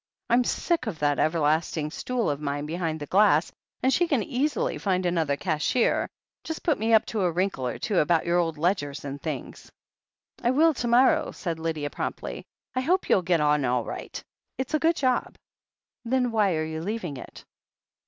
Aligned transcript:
Fm 0.31 0.43
sick 0.43 0.87
of 0.87 0.97
that 0.97 1.19
everlasting 1.19 1.91
stool 1.91 2.27
of 2.27 2.41
mine 2.41 2.65
behind 2.65 2.99
the 2.99 3.05
glass, 3.05 3.51
and 3.83 3.93
she 3.93 4.07
can 4.07 4.23
easily 4.23 4.79
find 4.79 5.05
another 5.05 5.37
cashier. 5.37 6.09
Just 6.43 6.63
put 6.63 6.79
me 6.79 6.91
up 6.91 7.05
to 7.05 7.21
a 7.21 7.31
wrinkle 7.31 7.67
or 7.67 7.77
two 7.77 7.99
about 7.99 8.25
your 8.25 8.39
old 8.39 8.57
ledgers 8.57 9.05
and 9.05 9.21
things." 9.21 9.71
254 10.39 10.43
THE 10.43 10.47
HEEL 10.47 10.47
OF 10.47 10.47
ACHILLES 10.47 10.47
"I 10.47 10.51
will 10.57 10.73
to 10.73 10.87
morrow/' 11.31 11.35
said 11.35 11.59
Lydia 11.59 11.89
promptly. 11.91 12.45
"I 12.75 12.81
hope 12.81 13.09
you'll 13.09 13.21
get 13.21 13.41
on 13.41 13.63
all 13.63 13.85
right. 13.85 14.23
It's 14.57 14.73
a 14.73 14.79
good 14.79 14.95
job." 14.95 15.35
"Then 16.03 16.31
why 16.31 16.55
are 16.55 16.65
you 16.65 16.81
leaving 16.81 17.17
it 17.17 17.45